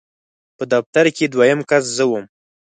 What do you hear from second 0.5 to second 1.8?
په دفتر کې دویم